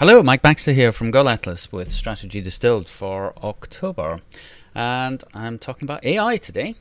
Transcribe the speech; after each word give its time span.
Hello, 0.00 0.22
Mike 0.22 0.40
Baxter 0.40 0.72
here 0.72 0.92
from 0.92 1.10
Goal 1.10 1.28
Atlas 1.28 1.70
with 1.70 1.90
Strategy 1.90 2.40
Distilled 2.40 2.88
for 2.88 3.34
October. 3.44 4.22
And 4.74 5.22
I'm 5.34 5.58
talking 5.58 5.84
about 5.84 6.02
AI 6.06 6.38
today. 6.38 6.74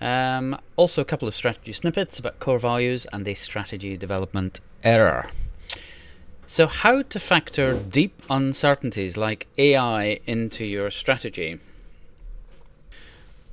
Um, 0.00 0.56
also, 0.76 1.02
a 1.02 1.04
couple 1.04 1.26
of 1.26 1.34
strategy 1.34 1.72
snippets 1.72 2.16
about 2.20 2.38
core 2.38 2.60
values 2.60 3.08
and 3.12 3.26
a 3.26 3.34
strategy 3.34 3.96
development 3.96 4.60
error. 4.84 5.32
So, 6.46 6.68
how 6.68 7.02
to 7.02 7.18
factor 7.18 7.74
deep 7.74 8.22
uncertainties 8.30 9.16
like 9.16 9.48
AI 9.58 10.20
into 10.24 10.64
your 10.64 10.92
strategy. 10.92 11.58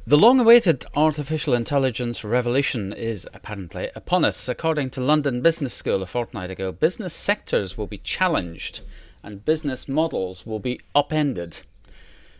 The 0.07 0.19
long 0.19 0.39
awaited 0.39 0.85
artificial 0.95 1.55
intelligence 1.55 2.23
revolution 2.23 2.93
is 2.93 3.27
apparently 3.33 3.89
upon 3.95 4.23
us. 4.23 4.47
According 4.47 4.91
to 4.91 5.01
London 5.01 5.41
Business 5.41 5.73
School 5.73 6.03
a 6.03 6.05
fortnight 6.05 6.51
ago, 6.51 6.71
business 6.71 7.11
sectors 7.11 7.75
will 7.75 7.87
be 7.87 7.97
challenged 7.97 8.81
and 9.23 9.43
business 9.43 9.87
models 9.87 10.45
will 10.45 10.59
be 10.59 10.79
upended. 10.93 11.61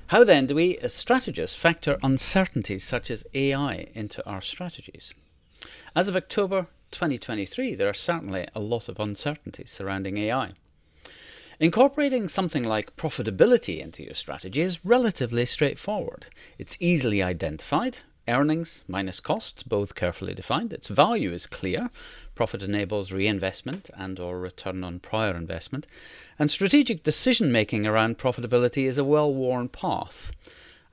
How 0.08 0.24
then 0.24 0.46
do 0.46 0.54
we, 0.54 0.78
as 0.78 0.94
strategists, 0.94 1.56
factor 1.56 1.98
uncertainties 2.04 2.84
such 2.84 3.10
as 3.10 3.26
AI 3.34 3.88
into 3.96 4.24
our 4.30 4.42
strategies? 4.42 5.16
As 5.96 6.08
of 6.08 6.16
October 6.16 6.68
2023, 6.92 7.74
there 7.74 7.90
are 7.90 7.96
certainly 7.96 8.48
a 8.54 8.60
lot 8.60 8.88
of 8.88 9.00
uncertainties 9.00 9.72
surrounding 9.72 10.20
AI. 10.20 10.52
Incorporating 11.60 12.28
something 12.28 12.64
like 12.66 12.98
profitability 12.98 13.80
into 13.80 14.04
your 14.04 14.14
strategy 14.14 14.62
is 14.62 14.84
relatively 14.84 15.46
straightforward. 15.46 16.26
It's 16.58 16.76
easily 16.82 17.24
identified, 17.24 18.00
earnings 18.28 18.84
minus 18.90 19.22
costs 19.22 19.64
both 19.64 19.96
carefully 19.96 20.34
defined. 20.34 20.74
Its 20.74 20.90
value 20.90 21.32
is 21.32 21.48
clear. 21.48 21.92
Profit 22.34 22.62
enables 22.62 23.14
reinvestment 23.14 23.90
and 23.96 24.20
or 24.20 24.38
return 24.38 24.84
on 24.84 25.00
prior 25.00 25.34
investment. 25.38 25.88
And 26.38 26.52
strategic 26.52 27.04
decision 27.04 27.54
making 27.54 27.88
around 27.88 28.18
profitability 28.18 28.84
is 28.84 28.98
a 28.98 29.06
well-worn 29.06 29.70
path. 29.70 30.34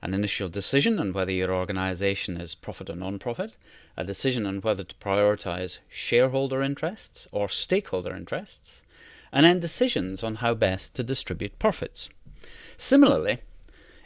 An 0.01 0.13
initial 0.13 0.47
decision 0.47 0.97
on 0.97 1.11
whether 1.11 1.31
your 1.31 1.53
organization 1.53 2.37
is 2.37 2.55
profit 2.55 2.89
or 2.89 2.95
non-profit, 2.95 3.57
a 3.97 4.05
decision 4.05 4.45
on 4.45 4.61
whether 4.61 4.85
to 4.85 4.95
prioritize 4.95 5.79
shareholder 5.89 6.61
interests 6.61 7.27
or 7.33 7.49
stakeholder 7.49 8.15
interests, 8.15 8.83
and 9.33 9.45
then 9.45 9.59
decisions 9.59 10.23
on 10.23 10.35
how 10.35 10.53
best 10.53 10.93
to 10.93 11.03
distribute 11.03 11.57
profits. 11.57 12.09
Similarly, 12.77 13.39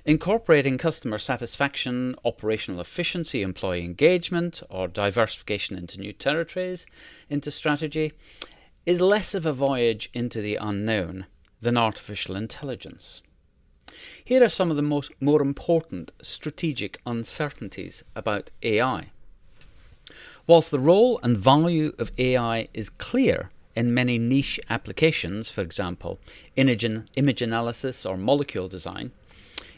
incorporating 0.05 0.77
customer 0.77 1.17
satisfaction, 1.17 2.15
operational 2.23 2.79
efficiency, 2.79 3.41
employee 3.41 3.83
engagement, 3.83 4.63
or 4.69 4.87
diversification 4.87 5.77
into 5.77 5.99
new 5.99 6.13
territories 6.13 6.87
into 7.29 7.51
strategy 7.51 8.13
is 8.85 9.01
less 9.01 9.33
of 9.33 9.45
a 9.45 9.51
voyage 9.51 10.09
into 10.13 10.41
the 10.41 10.55
unknown 10.55 11.25
than 11.61 11.77
artificial 11.77 12.37
intelligence. 12.37 13.21
Here 14.23 14.41
are 14.43 14.49
some 14.49 14.69
of 14.69 14.77
the 14.77 14.81
most, 14.81 15.11
more 15.19 15.41
important 15.41 16.13
strategic 16.21 17.01
uncertainties 17.05 18.03
about 18.15 18.51
AI. 18.63 19.11
Whilst 20.45 20.71
the 20.71 20.79
role 20.79 21.19
and 21.21 21.37
value 21.37 21.93
of 21.99 22.11
AI 22.17 22.67
is 22.73 22.89
clear, 22.89 23.49
in 23.77 23.93
many 23.93 24.17
niche 24.17 24.59
applications, 24.71 25.51
for 25.51 25.61
example, 25.61 26.17
image, 26.55 26.83
analysis 27.41 28.07
or 28.07 28.17
molecule 28.17 28.67
design, 28.67 29.11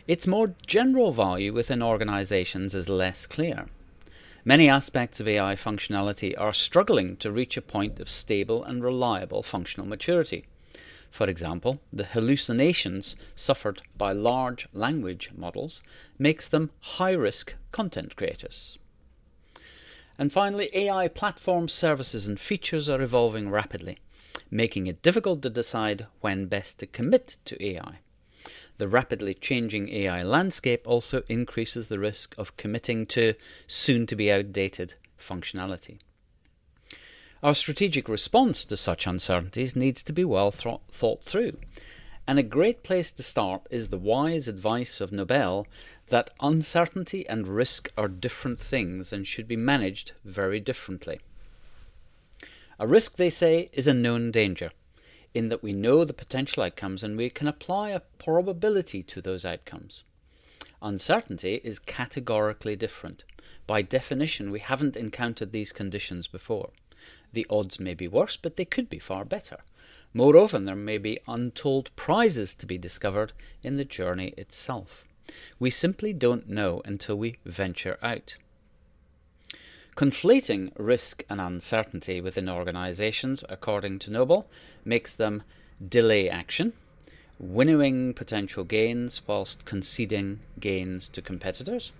its 0.07 0.25
more 0.25 0.55
general 0.65 1.11
value 1.11 1.51
within 1.51 1.83
organizations 1.83 2.73
is 2.73 2.87
less 2.87 3.27
clear. 3.27 3.65
Many 4.45 4.69
aspects 4.69 5.19
of 5.19 5.27
AI 5.27 5.55
functionality 5.55 6.33
are 6.37 6.53
struggling 6.53 7.17
to 7.17 7.29
reach 7.29 7.57
a 7.57 7.61
point 7.61 7.99
of 7.99 8.07
stable 8.07 8.63
and 8.63 8.81
reliable 8.81 9.43
functional 9.43 9.85
maturity. 9.85 10.45
For 11.11 11.29
example, 11.29 11.81
the 11.91 12.05
hallucinations 12.05 13.17
suffered 13.35 13.81
by 13.97 14.13
large 14.13 14.69
language 14.71 15.31
models 15.35 15.81
makes 16.17 16.47
them 16.47 16.71
high-risk 16.79 17.53
content 17.73 18.15
creators. 18.15 18.77
And 20.19 20.33
finally, 20.33 20.69
AI 20.73 21.07
platform 21.07 21.69
services 21.69 22.27
and 22.27 22.37
features 22.37 22.89
are 22.89 23.01
evolving 23.01 23.49
rapidly, 23.49 23.99
making 24.51 24.85
it 24.85 25.01
difficult 25.01 25.41
to 25.43 25.49
decide 25.49 26.07
when 26.19 26.47
best 26.47 26.79
to 26.79 26.87
commit 26.87 27.37
to 27.45 27.65
AI. 27.65 27.99
The 28.79 28.89
rapidly 28.89 29.33
changing 29.33 29.87
AI 29.87 30.21
landscape 30.23 30.85
also 30.85 31.23
increases 31.29 31.87
the 31.87 31.99
risk 31.99 32.35
of 32.37 32.57
committing 32.57 33.05
to 33.07 33.33
soon 33.65 34.05
to 34.07 34.15
be 34.17 34.29
outdated 34.29 34.95
functionality. 35.17 35.99
Our 37.41 37.55
strategic 37.55 38.09
response 38.09 38.65
to 38.65 38.75
such 38.75 39.07
uncertainties 39.07 39.73
needs 39.73 40.03
to 40.03 40.11
be 40.11 40.25
well 40.25 40.51
th- 40.51 40.79
thought 40.91 41.23
through 41.23 41.53
and 42.29 42.37
a 42.37 42.43
great 42.43 42.83
place 42.83 43.09
to 43.09 43.23
start 43.23 43.65
is 43.71 43.87
the 43.87 43.97
wise 43.97 44.47
advice 44.47 45.01
of 45.01 45.11
Nobel 45.11 45.65
that 46.09 46.31
uncertainty 46.41 47.27
and 47.27 47.47
risk 47.47 47.91
are 47.97 48.07
different 48.07 48.59
things 48.59 49.13
and 49.13 49.25
should 49.25 49.47
be 49.47 49.55
managed 49.55 50.11
very 50.23 50.59
differently. 50.59 51.19
A 52.79 52.87
risk, 52.87 53.17
they 53.17 53.29
say, 53.29 53.69
is 53.73 53.87
a 53.87 53.93
known 53.93 54.31
danger, 54.31 54.71
in 55.33 55.49
that 55.49 55.61
we 55.61 55.73
know 55.73 56.05
the 56.05 56.13
potential 56.13 56.63
outcomes 56.63 57.03
and 57.03 57.17
we 57.17 57.29
can 57.29 57.47
apply 57.47 57.89
a 57.89 57.99
probability 57.99 59.03
to 59.03 59.21
those 59.21 59.45
outcomes. 59.45 60.03
Uncertainty 60.81 61.59
is 61.63 61.77
categorically 61.77 62.75
different. 62.75 63.23
By 63.67 63.81
definition, 63.81 64.49
we 64.49 64.59
haven't 64.59 64.95
encountered 64.95 65.51
these 65.51 65.71
conditions 65.73 66.27
before. 66.27 66.69
The 67.33 67.45
odds 67.49 67.79
may 67.79 67.93
be 67.93 68.07
worse, 68.07 68.37
but 68.37 68.55
they 68.55 68.65
could 68.65 68.89
be 68.89 68.99
far 68.99 69.25
better. 69.25 69.57
More 70.13 70.37
often, 70.37 70.65
there 70.65 70.75
may 70.75 70.97
be 70.97 71.19
untold 71.27 71.95
prizes 71.95 72.55
to 72.55 72.65
be 72.65 72.77
discovered 72.77 73.33
in 73.61 73.77
the 73.77 73.85
journey 73.85 74.33
itself. 74.37 75.05
We 75.59 75.69
simply 75.69 76.13
don't 76.13 76.49
know 76.49 76.81
until 76.85 77.17
we 77.17 77.37
venture 77.45 77.97
out. 78.01 78.37
Conflating 79.95 80.71
risk 80.77 81.23
and 81.29 81.41
uncertainty 81.41 82.21
within 82.21 82.47
organizations, 82.47 83.43
according 83.49 83.99
to 83.99 84.11
Noble, 84.11 84.49
makes 84.85 85.13
them 85.13 85.43
delay 85.85 86.29
action, 86.29 86.73
winnowing 87.37 88.13
potential 88.13 88.63
gains 88.63 89.21
whilst 89.27 89.65
conceding 89.65 90.39
gains 90.59 91.09
to 91.09 91.21
competitors, 91.21 91.91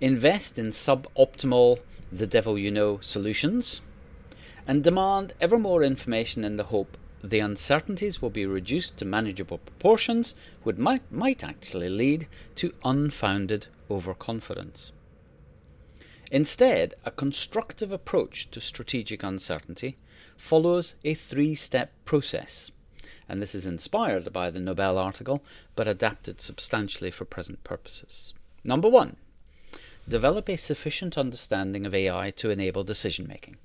invest 0.00 0.58
in 0.58 0.68
suboptimal, 0.68 1.78
the 2.10 2.26
devil 2.26 2.58
you 2.58 2.70
know 2.70 2.98
solutions, 3.00 3.80
and 4.66 4.82
demand 4.82 5.32
ever 5.40 5.58
more 5.58 5.82
information 5.82 6.44
in 6.44 6.56
the 6.56 6.64
hope 6.64 6.96
the 7.22 7.40
uncertainties 7.40 8.20
will 8.20 8.30
be 8.30 8.46
reduced 8.46 8.96
to 8.98 9.04
manageable 9.04 9.58
proportions, 9.58 10.34
which 10.62 10.76
might, 10.76 11.10
might 11.10 11.42
actually 11.42 11.88
lead 11.88 12.28
to 12.56 12.72
unfounded 12.84 13.66
overconfidence. 13.90 14.92
Instead, 16.30 16.94
a 17.04 17.10
constructive 17.10 17.92
approach 17.92 18.50
to 18.50 18.60
strategic 18.60 19.22
uncertainty 19.22 19.96
follows 20.36 20.94
a 21.04 21.14
three 21.14 21.54
step 21.54 21.92
process, 22.04 22.70
and 23.28 23.40
this 23.40 23.54
is 23.54 23.66
inspired 23.66 24.32
by 24.32 24.50
the 24.50 24.60
Nobel 24.60 24.98
article 24.98 25.42
but 25.74 25.88
adapted 25.88 26.40
substantially 26.40 27.10
for 27.10 27.24
present 27.24 27.62
purposes. 27.64 28.34
Number 28.64 28.88
one, 28.88 29.16
develop 30.08 30.48
a 30.48 30.56
sufficient 30.56 31.16
understanding 31.16 31.86
of 31.86 31.94
AI 31.94 32.30
to 32.30 32.50
enable 32.50 32.84
decision 32.84 33.26
making. 33.28 33.56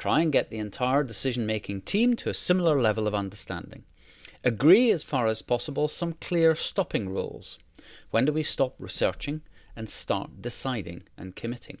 Try 0.00 0.22
and 0.22 0.32
get 0.32 0.48
the 0.48 0.56
entire 0.56 1.02
decision 1.02 1.44
making 1.44 1.82
team 1.82 2.16
to 2.16 2.30
a 2.30 2.34
similar 2.34 2.80
level 2.80 3.06
of 3.06 3.14
understanding. 3.14 3.84
Agree 4.42 4.90
as 4.90 5.02
far 5.02 5.26
as 5.26 5.42
possible 5.42 5.88
some 5.88 6.14
clear 6.14 6.54
stopping 6.54 7.10
rules. 7.10 7.58
When 8.10 8.24
do 8.24 8.32
we 8.32 8.42
stop 8.42 8.74
researching 8.78 9.42
and 9.76 9.90
start 9.90 10.40
deciding 10.40 11.02
and 11.18 11.36
committing? 11.36 11.80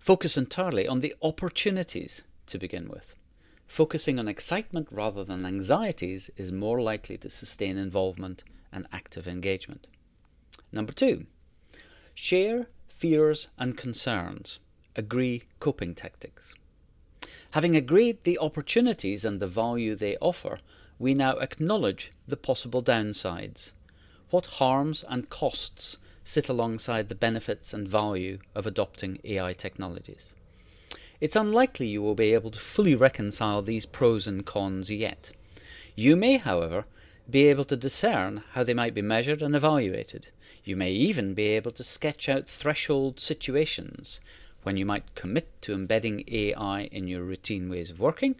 Focus 0.00 0.36
entirely 0.36 0.88
on 0.88 0.98
the 0.98 1.14
opportunities 1.22 2.22
to 2.46 2.58
begin 2.58 2.88
with. 2.88 3.14
Focusing 3.68 4.18
on 4.18 4.26
excitement 4.26 4.88
rather 4.90 5.22
than 5.22 5.46
anxieties 5.46 6.28
is 6.36 6.50
more 6.50 6.82
likely 6.82 7.16
to 7.18 7.30
sustain 7.30 7.76
involvement 7.76 8.42
and 8.72 8.88
active 8.92 9.28
engagement. 9.28 9.86
Number 10.72 10.92
two, 10.92 11.26
share 12.14 12.66
fears 12.88 13.46
and 13.56 13.76
concerns. 13.76 14.58
Agree 14.96 15.44
coping 15.60 15.94
tactics. 15.94 16.56
Having 17.52 17.76
agreed 17.76 18.24
the 18.24 18.38
opportunities 18.38 19.26
and 19.26 19.38
the 19.38 19.46
value 19.46 19.94
they 19.94 20.16
offer, 20.22 20.60
we 20.98 21.12
now 21.12 21.36
acknowledge 21.36 22.10
the 22.26 22.36
possible 22.36 22.82
downsides. 22.82 23.72
What 24.30 24.56
harms 24.56 25.04
and 25.06 25.28
costs 25.28 25.98
sit 26.24 26.48
alongside 26.48 27.10
the 27.10 27.14
benefits 27.14 27.74
and 27.74 27.86
value 27.86 28.38
of 28.54 28.66
adopting 28.66 29.18
AI 29.24 29.52
technologies? 29.52 30.34
It's 31.20 31.36
unlikely 31.36 31.88
you 31.88 32.00
will 32.00 32.14
be 32.14 32.32
able 32.32 32.50
to 32.52 32.58
fully 32.58 32.94
reconcile 32.94 33.60
these 33.60 33.84
pros 33.84 34.26
and 34.26 34.46
cons 34.46 34.90
yet. 34.90 35.32
You 35.94 36.16
may, 36.16 36.38
however, 36.38 36.86
be 37.28 37.48
able 37.48 37.66
to 37.66 37.76
discern 37.76 38.44
how 38.52 38.64
they 38.64 38.72
might 38.72 38.94
be 38.94 39.02
measured 39.02 39.42
and 39.42 39.54
evaluated. 39.54 40.28
You 40.64 40.76
may 40.76 40.92
even 40.92 41.34
be 41.34 41.48
able 41.48 41.72
to 41.72 41.84
sketch 41.84 42.30
out 42.30 42.48
threshold 42.48 43.20
situations 43.20 44.20
when 44.62 44.76
you 44.76 44.86
might 44.86 45.14
commit 45.14 45.60
to 45.62 45.74
embedding 45.74 46.24
AI 46.28 46.82
in 46.92 47.08
your 47.08 47.22
routine 47.22 47.68
ways 47.68 47.90
of 47.90 48.00
working, 48.00 48.36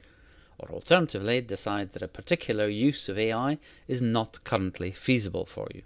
or 0.59 0.69
alternatively, 0.71 1.41
decide 1.41 1.93
that 1.93 2.03
a 2.03 2.09
particular 2.09 2.69
use 2.69 3.09
of 3.09 3.19
AI 3.19 3.59
is 3.89 4.01
not 4.01 4.45
currently 4.45 4.93
feasible 4.93 5.45
for 5.45 5.67
you. 5.75 5.83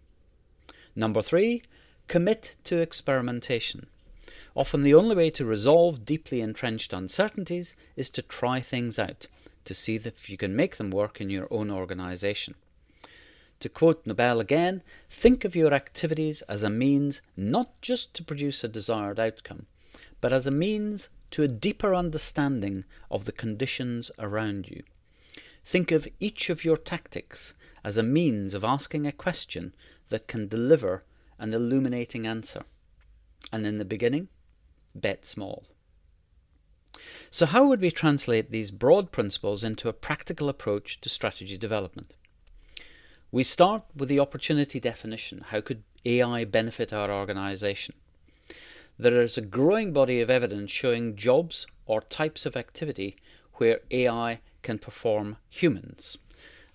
Number 0.95 1.23
three, 1.23 1.63
commit 2.09 2.57
to 2.65 2.81
experimentation. 2.81 3.87
Often 4.55 4.83
the 4.83 4.95
only 4.95 5.15
way 5.15 5.31
to 5.31 5.45
resolve 5.45 6.05
deeply 6.05 6.41
entrenched 6.41 6.93
uncertainties 6.93 7.75
is 7.95 8.09
to 8.11 8.23
try 8.23 8.61
things 8.61 8.99
out, 8.99 9.27
to 9.65 9.75
see 9.75 9.97
if 9.97 10.31
you 10.31 10.37
can 10.37 10.57
make 10.57 10.77
them 10.77 10.91
work 10.91 11.21
in 11.21 11.29
your 11.29 11.47
own 11.51 11.71
organization. 11.71 12.55
To 13.61 13.69
quote 13.69 14.07
Nobel 14.07 14.41
again, 14.41 14.83
think 15.09 15.45
of 15.45 15.57
your 15.57 15.73
activities 15.73 16.43
as 16.43 16.63
a 16.63 16.71
means 16.71 17.23
not 17.37 17.81
just 17.81 18.15
to 18.15 18.25
produce 18.25 18.63
a 18.65 18.69
desired 18.69 19.19
outcome, 19.19 19.67
but 20.21 20.33
as 20.33 20.47
a 20.47 20.51
means 20.51 21.11
to 21.31 21.43
a 21.43 21.49
deeper 21.49 21.95
understanding 21.95 22.85
of 23.11 23.25
the 23.25 23.33
conditions 23.33 24.11
around 24.19 24.69
you. 24.69 24.83
Think 25.65 25.91
of 25.91 26.09
each 26.21 26.49
of 26.49 26.65
your 26.65 26.77
tactics 26.77 27.55
as 27.83 27.97
a 27.97 28.03
means 28.03 28.55
of 28.55 28.65
asking 28.65 29.07
a 29.07 29.13
question 29.13 29.75
that 30.09 30.29
can 30.29 30.49
deliver 30.49 31.05
an 31.39 31.53
illuminating 31.53 32.27
answer. 32.27 32.63
And 33.53 33.67
in 33.67 33.79
the 33.79 33.85
beginning, 33.85 34.29
bet 34.95 35.25
small. 35.25 35.67
So, 37.31 37.47
how 37.47 37.67
would 37.67 37.81
we 37.81 37.91
translate 37.91 38.51
these 38.51 38.71
broad 38.71 39.13
principles 39.13 39.63
into 39.63 39.89
a 39.89 39.93
practical 39.93 40.49
approach 40.49 41.01
to 41.01 41.09
strategy 41.09 41.59
development? 41.59 42.15
We 43.31 43.45
start 43.45 43.83
with 43.95 44.09
the 44.09 44.21
opportunity 44.21 44.81
definition. 44.81 45.45
How 45.49 45.61
could 45.61 45.83
AI 46.05 46.45
benefit 46.45 46.93
our 46.93 47.11
organization? 47.11 47.95
There 48.99 49.21
is 49.21 49.37
a 49.37 49.43
growing 49.43 49.93
body 49.93 50.21
of 50.21 50.31
evidence 50.31 50.71
showing 50.71 51.17
jobs 51.17 51.67
or 51.85 52.01
types 52.01 52.47
of 52.47 52.57
activity 52.57 53.17
where 53.55 53.81
AI 53.91 54.41
can 54.63 54.79
perform 54.79 55.37
humans. 55.49 56.19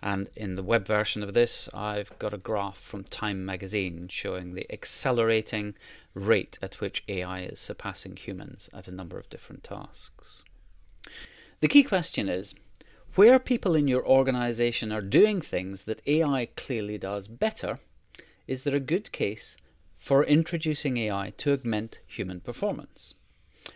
And 0.03 0.29
in 0.35 0.56
the 0.56 0.63
web 0.63 0.88
version 0.88 1.21
of 1.21 1.33
this, 1.33 1.69
I've 1.73 2.18
got 2.18 2.33
a 2.33 2.38
graph 2.38 2.79
from 2.79 3.03
Time 3.03 3.45
magazine 3.45 4.07
showing 4.07 4.53
the 4.53 4.71
accelerating 4.71 5.75
rate 6.13 6.57
at 6.62 6.81
which 6.81 7.03
AI 7.07 7.41
is 7.41 7.59
surpassing 7.59 8.18
humans 8.18 8.69
at 8.73 8.88
a 8.88 8.91
number 8.91 9.19
of 9.19 9.29
different 9.29 9.63
tasks. 9.63 10.44
The 11.59 11.68
key 11.68 11.83
question 11.83 12.29
is 12.29 12.56
where 13.15 13.39
people 13.39 13.75
in 13.75 13.88
your 13.88 14.06
organization 14.06 14.91
are 14.91 15.01
doing 15.01 15.41
things 15.41 15.83
that 15.83 16.01
AI 16.07 16.47
clearly 16.56 16.97
does 16.97 17.27
better, 17.27 17.79
is 18.47 18.63
there 18.63 18.75
a 18.75 18.79
good 18.79 19.12
case 19.12 19.57
for 20.01 20.24
introducing 20.24 20.98
AI 20.98 21.31
to 21.38 21.53
augment 21.53 22.00
human 22.07 22.39
performance? 22.39 23.13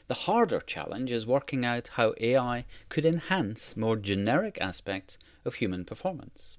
The 0.08 0.26
harder 0.26 0.60
challenge 0.60 1.12
is 1.12 1.28
working 1.28 1.64
out 1.64 1.90
how 1.90 2.16
AI 2.20 2.66
could 2.90 3.06
enhance 3.06 3.78
more 3.78 3.96
generic 3.96 4.58
aspects 4.60 5.20
of 5.46 5.56
human 5.56 5.86
performance. 5.86 6.58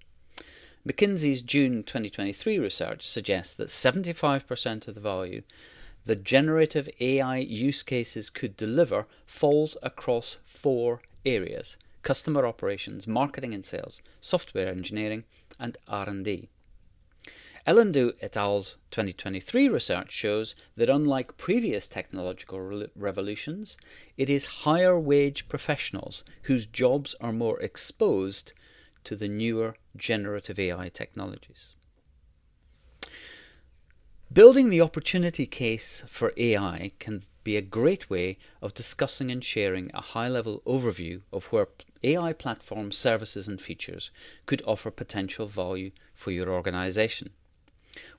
McKinsey's 0.89 1.43
June 1.43 1.83
2023 1.83 2.61
research 2.61 3.09
suggests 3.09 3.53
that 3.55 3.67
75% 3.67 4.87
of 4.87 4.95
the 4.95 5.01
value 5.01 5.43
the 6.05 6.15
generative 6.15 6.89
AI 7.01 7.39
use 7.39 7.83
cases 7.83 8.31
could 8.31 8.57
deliver 8.57 9.07
falls 9.27 9.77
across 9.83 10.39
four 10.45 11.03
areas 11.25 11.77
customer 12.05 12.47
operations, 12.47 13.09
marketing 13.09 13.53
and 13.53 13.65
sales, 13.65 14.01
software 14.21 14.69
engineering, 14.69 15.25
and 15.59 15.77
R&D. 15.89 16.49
Eloundou 17.67 18.13
et 18.21 18.37
al.'s 18.37 18.77
2023 18.93 19.69
research 19.69 20.13
shows 20.13 20.55
that 20.77 20.89
unlike 20.89 21.37
previous 21.37 21.89
technological 21.89 22.61
re- 22.61 22.87
revolutions, 22.95 23.77
it 24.17 24.31
is 24.31 24.63
higher 24.63 24.97
wage 24.97 25.49
professionals 25.49 26.23
whose 26.43 26.65
jobs 26.67 27.17
are 27.21 27.33
more 27.33 27.59
exposed 27.61 28.53
to 29.03 29.17
the 29.17 29.27
newer 29.27 29.75
generative 29.97 30.61
AI 30.61 30.89
technologies. 30.89 31.75
Building 34.33 34.71
the 34.71 34.81
opportunity 34.81 35.47
case 35.47 36.05
for 36.07 36.33
AI 36.37 36.93
can 37.01 37.25
be 37.43 37.57
a 37.57 37.63
great 37.63 38.09
way 38.09 38.39
of 38.63 38.75
discussing 38.75 39.31
and 39.33 39.43
sharing 39.43 39.91
a 39.93 40.01
high 40.01 40.29
level 40.29 40.63
overview 40.67 41.23
of 41.33 41.47
where 41.47 41.69
AI 42.05 42.33
platforms, 42.33 42.97
services, 42.97 43.49
and 43.49 43.61
features 43.61 44.13
could 44.45 44.63
offer 44.67 44.93
potential 44.93 45.47
value 45.49 45.91
for 46.15 46.31
your 46.31 46.49
organization. 46.49 47.31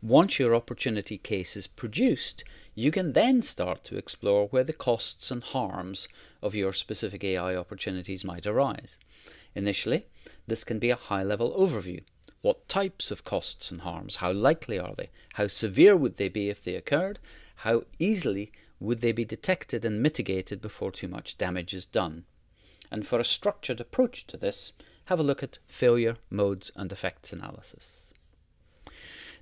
Once 0.01 0.39
your 0.39 0.55
opportunity 0.55 1.17
case 1.17 1.55
is 1.55 1.67
produced, 1.67 2.43
you 2.75 2.91
can 2.91 3.13
then 3.13 3.41
start 3.41 3.83
to 3.83 3.97
explore 3.97 4.47
where 4.47 4.63
the 4.63 4.73
costs 4.73 5.31
and 5.31 5.43
harms 5.43 6.07
of 6.41 6.55
your 6.55 6.73
specific 6.73 7.23
AI 7.23 7.55
opportunities 7.55 8.23
might 8.23 8.45
arise. 8.45 8.97
Initially, 9.55 10.05
this 10.45 10.63
can 10.63 10.77
be 10.77 10.89
a 10.89 10.95
high 10.95 11.23
level 11.23 11.51
overview. 11.57 12.03
What 12.41 12.69
types 12.69 13.09
of 13.09 13.23
costs 13.23 13.71
and 13.71 13.81
harms? 13.81 14.17
How 14.17 14.31
likely 14.31 14.77
are 14.77 14.93
they? 14.95 15.09
How 15.33 15.47
severe 15.47 15.97
would 15.97 16.17
they 16.17 16.29
be 16.29 16.49
if 16.49 16.63
they 16.63 16.75
occurred? 16.75 17.19
How 17.57 17.83
easily 17.97 18.51
would 18.79 19.01
they 19.01 19.11
be 19.11 19.25
detected 19.25 19.83
and 19.83 20.03
mitigated 20.03 20.61
before 20.61 20.91
too 20.91 21.07
much 21.07 21.37
damage 21.37 21.73
is 21.73 21.85
done? 21.85 22.25
And 22.91 23.05
for 23.05 23.19
a 23.19 23.25
structured 23.25 23.81
approach 23.81 24.27
to 24.27 24.37
this, 24.37 24.73
have 25.05 25.19
a 25.19 25.23
look 25.23 25.41
at 25.41 25.59
failure, 25.65 26.17
modes, 26.29 26.71
and 26.75 26.91
effects 26.91 27.33
analysis. 27.33 28.06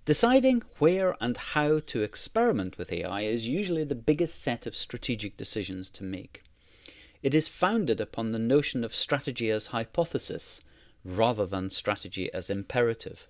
Deciding 0.06 0.62
where 0.78 1.16
and 1.20 1.36
how 1.36 1.80
to 1.80 2.04
experiment 2.04 2.78
with 2.78 2.92
AI 2.92 3.22
is 3.22 3.48
usually 3.48 3.84
the 3.84 3.96
biggest 3.96 4.40
set 4.40 4.68
of 4.68 4.76
strategic 4.76 5.36
decisions 5.36 5.90
to 5.90 6.04
make. 6.04 6.44
It 7.24 7.34
is 7.34 7.48
founded 7.48 8.00
upon 8.00 8.32
the 8.32 8.38
notion 8.38 8.84
of 8.84 8.94
strategy 8.94 9.50
as 9.50 9.68
hypothesis 9.68 10.62
rather 11.04 11.48
than 11.48 11.72
strategy 11.72 12.32
as 12.32 12.52
imperative. 12.52 13.28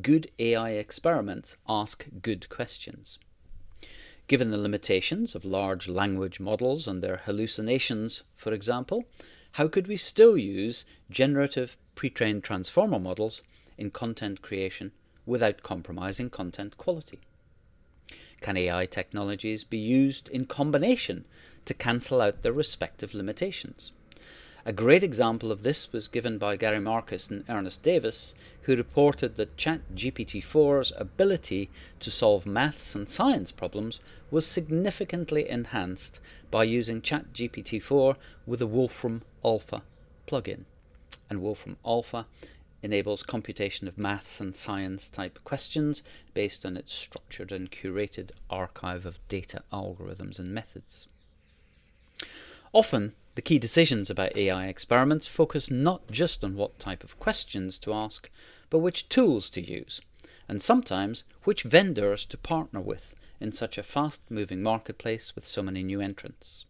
Good 0.00 0.30
AI 0.38 0.70
experiments 0.70 1.56
ask 1.68 2.06
good 2.22 2.48
questions. 2.48 3.18
Given 4.28 4.52
the 4.52 4.56
limitations 4.56 5.34
of 5.34 5.44
large 5.44 5.88
language 5.88 6.38
models 6.38 6.86
and 6.86 7.02
their 7.02 7.22
hallucinations, 7.24 8.22
for 8.36 8.52
example, 8.52 9.04
how 9.52 9.66
could 9.66 9.88
we 9.88 9.96
still 9.96 10.38
use 10.38 10.84
generative 11.10 11.76
pre 11.96 12.08
trained 12.08 12.44
transformer 12.44 13.00
models 13.00 13.42
in 13.76 13.90
content 13.90 14.42
creation 14.42 14.92
without 15.26 15.62
compromising 15.62 16.30
content 16.30 16.76
quality? 16.76 17.20
Can 18.40 18.56
AI 18.56 18.86
technologies 18.86 19.64
be 19.64 19.78
used 19.78 20.28
in 20.28 20.46
combination 20.46 21.24
to 21.64 21.74
cancel 21.74 22.20
out 22.20 22.42
their 22.42 22.52
respective 22.52 23.14
limitations? 23.14 23.92
A 24.66 24.72
great 24.72 25.02
example 25.02 25.52
of 25.52 25.62
this 25.62 25.92
was 25.92 26.08
given 26.08 26.38
by 26.38 26.56
Gary 26.56 26.80
Marcus 26.80 27.28
and 27.28 27.44
Ernest 27.50 27.82
Davis, 27.82 28.34
who 28.62 28.74
reported 28.74 29.36
that 29.36 29.58
ChatGPT-4's 29.58 30.90
ability 30.96 31.68
to 32.00 32.10
solve 32.10 32.46
maths 32.46 32.94
and 32.94 33.06
science 33.06 33.52
problems 33.52 34.00
was 34.30 34.46
significantly 34.46 35.46
enhanced 35.48 36.18
by 36.50 36.64
using 36.64 37.02
ChatGPT-4 37.02 38.16
with 38.46 38.62
a 38.62 38.66
Wolfram 38.66 39.20
Alpha 39.44 39.82
plugin. 40.26 40.64
And 41.28 41.42
Wolfram 41.42 41.76
Alpha 41.84 42.24
enables 42.84 43.22
computation 43.22 43.88
of 43.88 43.96
maths 43.96 44.40
and 44.40 44.54
science 44.54 45.08
type 45.08 45.38
questions 45.42 46.02
based 46.34 46.66
on 46.66 46.76
its 46.76 46.92
structured 46.92 47.50
and 47.50 47.72
curated 47.72 48.30
archive 48.50 49.06
of 49.06 49.18
data 49.26 49.62
algorithms 49.72 50.38
and 50.38 50.52
methods. 50.52 51.08
Often, 52.74 53.14
the 53.36 53.42
key 53.42 53.58
decisions 53.58 54.10
about 54.10 54.36
AI 54.36 54.66
experiments 54.66 55.26
focus 55.26 55.70
not 55.70 56.10
just 56.10 56.44
on 56.44 56.56
what 56.56 56.78
type 56.78 57.02
of 57.02 57.18
questions 57.18 57.78
to 57.78 57.94
ask, 57.94 58.28
but 58.68 58.80
which 58.80 59.08
tools 59.08 59.48
to 59.50 59.62
use, 59.62 60.02
and 60.46 60.60
sometimes 60.60 61.24
which 61.44 61.62
vendors 61.62 62.26
to 62.26 62.36
partner 62.36 62.80
with 62.80 63.14
in 63.40 63.50
such 63.52 63.78
a 63.78 63.82
fast 63.82 64.20
moving 64.28 64.62
marketplace 64.62 65.34
with 65.34 65.46
so 65.46 65.62
many 65.62 65.82
new 65.82 66.02
entrants. 66.02 66.66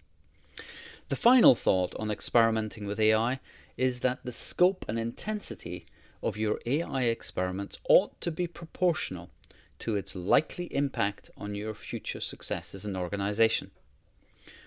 The 1.09 1.17
final 1.17 1.57
thought 1.57 1.93
on 1.97 2.11
experimenting 2.11 2.87
with 2.87 3.01
AI 3.01 3.41
is 3.77 4.01
that 4.01 4.21
the 4.25 4.33
scope 4.33 4.85
and 4.89 4.99
intensity 4.99 5.87
of 6.25 6.37
your 6.37 6.59
AI 6.67 7.03
experiments 7.03 7.79
ought 7.89 8.21
to 8.23 8.31
be 8.31 8.47
proportional 8.47 9.31
to 9.79 9.95
its 9.95 10.17
likely 10.17 10.75
impact 10.75 11.31
on 11.37 11.55
your 11.55 11.75
future 11.75 12.21
success 12.21 12.75
as 12.75 12.85
an 12.85 12.97
organization. 12.97 13.71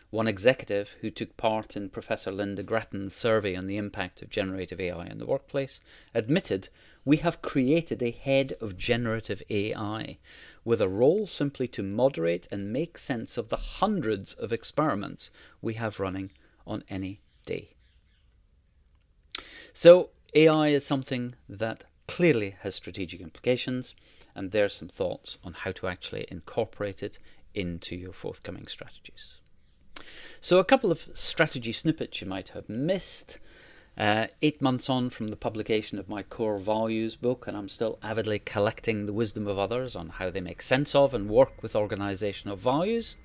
One 0.10 0.28
executive 0.28 0.96
who 1.02 1.10
took 1.10 1.36
part 1.36 1.76
in 1.76 1.90
Professor 1.90 2.32
Lynda 2.32 2.66
Gratton's 2.66 3.14
survey 3.14 3.56
on 3.56 3.68
the 3.68 3.76
impact 3.76 4.22
of 4.22 4.30
generative 4.30 4.80
AI 4.80 5.06
in 5.08 5.18
the 5.18 5.26
workplace 5.26 5.82
admitted 6.14 6.70
we 7.04 7.18
have 7.18 7.42
created 7.42 8.02
a 8.02 8.12
head 8.12 8.56
of 8.62 8.78
generative 8.78 9.42
AI 9.50 10.18
with 10.64 10.82
a 10.82 10.88
role 10.88 11.28
simply 11.28 11.68
to 11.70 11.84
moderate 11.84 12.48
and 12.52 12.72
make 12.72 12.98
sense 12.98 13.38
of 13.38 13.50
the 13.50 13.58
hundreds 13.58 14.34
of 14.34 14.54
experiments 14.54 15.32
we 15.62 15.74
have 15.74 16.00
running 16.00 16.32
on 16.66 16.84
any 16.90 17.20
day. 17.46 17.74
So, 19.74 20.12
AI 20.34 20.69
is 20.69 20.86
something 20.86 21.36
that 21.48 21.86
clearly 22.07 22.55
has 22.62 22.75
strategic 22.75 23.22
implications, 23.22 23.96
and 24.36 24.51
there 24.51 24.65
are 24.65 24.69
some 24.69 24.88
thoughts 24.88 25.38
on 25.43 25.53
how 25.53 25.72
to 25.74 25.88
actually 25.88 26.25
incorporate 26.29 27.01
it 27.01 27.19
into 27.53 27.96
your 27.96 28.13
forthcoming 28.13 28.67
strategies. 28.67 29.34
So, 30.39 30.60
a 30.60 30.65
couple 30.65 30.91
of 30.91 31.10
strategy 31.13 31.74
snippets 31.74 32.22
you 32.22 32.27
might 32.27 32.50
have 32.50 32.69
missed. 32.69 33.39
Uh, 33.98 34.27
eight 34.43 34.62
months 34.62 34.91
on 34.91 35.10
from 35.10 35.29
the 35.29 35.36
publication 35.36 35.98
of 35.98 36.07
my 36.07 36.22
core 36.22 36.60
values 36.60 37.15
book, 37.15 37.48
and 37.48 37.57
I'm 37.57 37.67
still 37.67 37.98
avidly 38.03 38.38
collecting 38.38 39.07
the 39.07 39.13
wisdom 39.13 39.48
of 39.48 39.57
others 39.57 39.96
on 39.96 40.10
how 40.10 40.29
they 40.29 40.41
make 40.41 40.62
sense 40.62 40.93
of 40.93 41.15
and 41.15 41.27
work 41.27 41.63
with 41.63 41.74
organisational 41.74 42.57
values. 42.57 43.17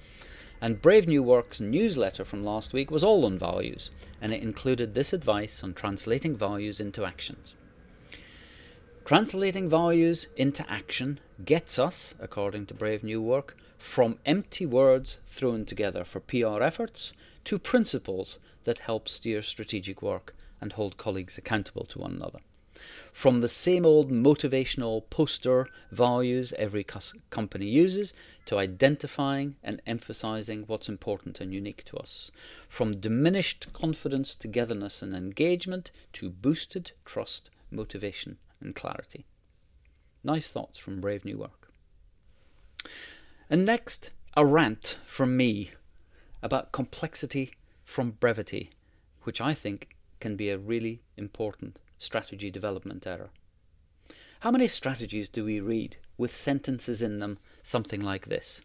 And 0.62 0.80
Brave 0.80 1.08
New 1.08 1.24
Work's 1.24 1.60
newsletter 1.60 2.24
from 2.24 2.44
last 2.44 2.72
week 2.72 2.88
was 2.88 3.02
all 3.02 3.26
on 3.26 3.36
values, 3.36 3.90
and 4.20 4.32
it 4.32 4.44
included 4.44 4.94
this 4.94 5.12
advice 5.12 5.64
on 5.64 5.74
translating 5.74 6.36
values 6.36 6.78
into 6.78 7.04
actions. 7.04 7.56
Translating 9.04 9.68
values 9.68 10.28
into 10.36 10.64
action 10.70 11.18
gets 11.44 11.80
us, 11.80 12.14
according 12.20 12.66
to 12.66 12.74
Brave 12.74 13.02
New 13.02 13.20
Work, 13.20 13.56
from 13.76 14.20
empty 14.24 14.64
words 14.64 15.18
thrown 15.26 15.64
together 15.64 16.04
for 16.04 16.20
PR 16.20 16.62
efforts 16.62 17.12
to 17.42 17.58
principles 17.58 18.38
that 18.62 18.78
help 18.78 19.08
steer 19.08 19.42
strategic 19.42 20.00
work 20.00 20.32
and 20.60 20.74
hold 20.74 20.96
colleagues 20.96 21.36
accountable 21.36 21.86
to 21.86 21.98
one 21.98 22.12
another. 22.12 22.38
From 23.12 23.40
the 23.40 23.48
same 23.48 23.84
old 23.84 24.10
motivational 24.10 25.08
poster 25.10 25.66
values 25.90 26.52
every 26.54 26.84
company 27.30 27.66
uses 27.66 28.14
to 28.46 28.58
identifying 28.58 29.56
and 29.62 29.82
emphasizing 29.86 30.64
what's 30.66 30.88
important 30.88 31.40
and 31.40 31.52
unique 31.52 31.84
to 31.84 31.96
us. 31.98 32.30
From 32.68 33.00
diminished 33.00 33.72
confidence, 33.72 34.34
togetherness, 34.34 35.02
and 35.02 35.14
engagement 35.14 35.90
to 36.14 36.30
boosted 36.30 36.92
trust, 37.04 37.50
motivation, 37.70 38.38
and 38.60 38.74
clarity. 38.74 39.26
Nice 40.24 40.48
thoughts 40.48 40.78
from 40.78 41.00
Brave 41.00 41.24
New 41.24 41.38
Work. 41.38 41.72
And 43.50 43.64
next, 43.64 44.10
a 44.34 44.46
rant 44.46 44.98
from 45.04 45.36
me 45.36 45.72
about 46.42 46.72
complexity 46.72 47.52
from 47.84 48.12
brevity, 48.12 48.70
which 49.22 49.40
I 49.40 49.52
think 49.52 49.94
can 50.22 50.36
be 50.36 50.50
a 50.50 50.56
really 50.56 51.02
important 51.16 51.80
strategy 51.98 52.48
development 52.48 53.04
error. 53.08 53.30
How 54.40 54.52
many 54.52 54.68
strategies 54.68 55.28
do 55.28 55.44
we 55.44 55.58
read 55.58 55.96
with 56.16 56.34
sentences 56.34 57.02
in 57.02 57.18
them 57.18 57.38
something 57.64 58.00
like 58.00 58.26
this? 58.26 58.62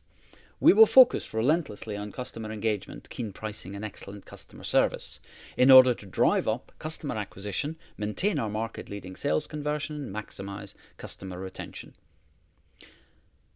We 0.60 0.72
will 0.72 0.86
focus 0.86 1.34
relentlessly 1.34 1.98
on 1.98 2.12
customer 2.12 2.52
engagement, 2.52 3.10
keen 3.10 3.34
pricing, 3.34 3.76
and 3.76 3.84
excellent 3.84 4.28
customer 4.28 4.64
service 4.64 5.20
in 5.56 5.72
order 5.72 5.96
to 5.96 6.06
drive 6.06 6.48
up 6.48 6.72
customer 6.78 7.16
acquisition, 7.16 7.76
maintain 7.98 8.38
our 8.38 8.50
market 8.50 8.88
leading 8.88 9.16
sales 9.16 9.48
conversion, 9.48 9.96
and 9.96 10.16
maximize 10.16 10.76
customer 10.98 11.40
retention. 11.40 11.96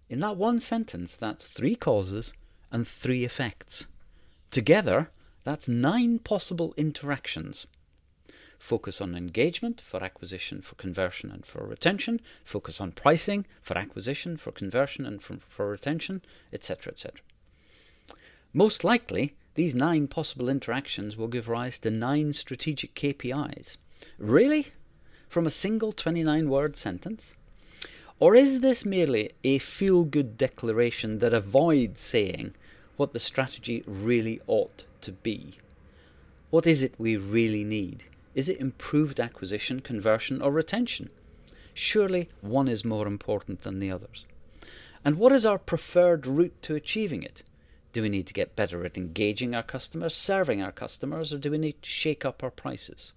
In 0.10 0.22
that 0.22 0.38
one 0.38 0.60
sentence, 0.60 1.15
that's 1.15 1.46
three 1.46 1.75
causes 1.75 2.34
and 2.72 2.88
three 2.88 3.24
effects. 3.24 3.86
Together, 4.50 5.12
that's 5.43 5.67
nine 5.67 6.17
possible 6.17 6.74
interactions. 6.77 7.67
Focus 8.62 9.01
on 9.01 9.15
engagement 9.15 9.82
for 9.82 10.03
acquisition, 10.03 10.62
for 10.62 10.75
conversion, 10.75 11.32
and 11.32 11.44
for 11.44 11.65
retention. 11.65 12.22
Focus 12.46 12.80
on 12.80 12.91
pricing 12.91 13.48
for 13.60 13.75
acquisition, 13.75 14.38
for 14.38 14.51
conversion, 14.51 15.03
and 15.03 15.24
for, 15.24 15.38
for 15.50 15.68
retention, 15.68 16.22
etc. 16.53 16.94
etc. 16.94 17.22
Most 18.53 18.84
likely, 18.84 19.34
these 19.56 19.74
nine 19.74 20.08
possible 20.08 20.48
interactions 20.48 21.18
will 21.18 21.27
give 21.27 21.50
rise 21.50 21.80
to 21.80 21.89
nine 21.89 22.34
strategic 22.34 22.94
KPIs. 22.94 23.77
Really? 24.20 24.68
From 25.27 25.48
a 25.48 25.50
single 25.50 25.91
29 25.91 26.48
word 26.48 26.77
sentence? 26.77 27.34
Or 28.20 28.36
is 28.36 28.60
this 28.60 28.86
merely 28.86 29.32
a 29.44 29.58
feel 29.58 30.03
good 30.03 30.38
declaration 30.38 31.18
that 31.18 31.34
avoids 31.34 32.00
saying 32.00 32.53
what 32.96 33.12
the 33.12 33.20
strategy 33.20 33.84
really 33.88 34.39
ought 34.46 34.86
to 35.01 35.12
be? 35.12 35.56
What 36.51 36.68
is 36.68 36.84
it 36.84 36.94
we 37.00 37.18
really 37.18 37.63
need? 37.63 38.03
Is 38.33 38.47
it 38.47 38.59
improved 38.59 39.19
acquisition, 39.19 39.81
conversion, 39.81 40.41
or 40.41 40.51
retention? 40.51 41.09
Surely 41.73 42.29
one 42.41 42.67
is 42.67 42.85
more 42.85 43.07
important 43.07 43.61
than 43.61 43.79
the 43.79 43.91
others. 43.91 44.25
And 45.03 45.17
what 45.17 45.31
is 45.31 45.45
our 45.45 45.57
preferred 45.57 46.27
route 46.27 46.61
to 46.63 46.75
achieving 46.75 47.23
it? 47.23 47.43
Do 47.93 48.01
we 48.01 48.09
need 48.09 48.27
to 48.27 48.33
get 48.33 48.55
better 48.55 48.85
at 48.85 48.97
engaging 48.97 49.53
our 49.53 49.63
customers, 49.63 50.15
serving 50.15 50.61
our 50.61 50.71
customers, 50.71 51.33
or 51.33 51.38
do 51.38 51.51
we 51.51 51.57
need 51.57 51.81
to 51.81 51.89
shake 51.89 52.23
up 52.23 52.43
our 52.43 52.51
prices? 52.51 53.11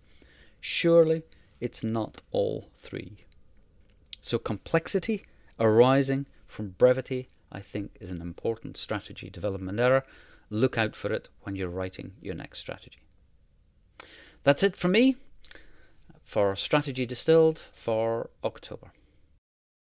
Surely 0.61 1.23
it's 1.61 1.85
not 1.85 2.23
all 2.33 2.71
three. 2.77 3.19
So, 4.21 4.39
complexity 4.39 5.25
arising 5.61 6.27
from 6.47 6.71
brevity, 6.71 7.29
I 7.53 7.61
think, 7.61 7.93
is 8.01 8.11
an 8.11 8.21
important 8.21 8.77
strategy 8.77 9.31
development 9.31 9.79
error. 9.79 10.05
Look 10.51 10.77
out 10.77 10.97
for 10.97 11.13
it 11.13 11.29
when 11.43 11.55
you're 11.55 11.69
writing 11.69 12.15
your 12.21 12.35
next 12.35 12.59
strategy. 12.59 13.04
That's 14.45 14.63
it 14.63 14.77
from 14.77 14.93
me 14.93 15.17
for 16.23 16.55
Strategy 16.55 17.07
Distilled 17.07 17.63
for 17.73 18.31
October. 18.45 18.93